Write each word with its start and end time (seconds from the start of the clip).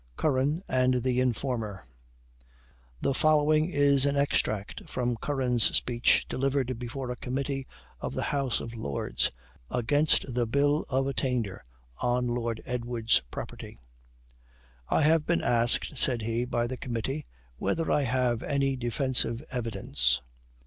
CURRAN 0.17 0.63
AND 0.67 1.03
THE 1.03 1.21
INFORMER. 1.21 1.85
The 3.01 3.13
following 3.13 3.69
is 3.69 4.07
an 4.07 4.17
extract 4.17 4.89
from 4.89 5.15
Curran's 5.15 5.77
speech 5.77 6.25
delivered 6.27 6.79
before 6.79 7.11
a 7.11 7.15
committee 7.15 7.67
of 7.99 8.15
the 8.15 8.23
house 8.23 8.59
of 8.61 8.73
Lords, 8.73 9.31
against 9.69 10.33
the 10.33 10.47
Bill 10.47 10.85
of 10.89 11.05
attainder 11.05 11.61
on 12.01 12.25
Lord 12.25 12.63
Edward's 12.65 13.19
property: 13.29 13.77
"I 14.89 15.03
have 15.03 15.27
been 15.27 15.43
asked," 15.43 15.95
said 15.97 16.23
he, 16.23 16.45
"by 16.45 16.65
the 16.65 16.77
committee, 16.77 17.27
whether 17.57 17.91
I 17.91 18.01
have 18.01 18.41
any 18.41 18.75
defensive 18.75 19.43
evidence? 19.51 20.19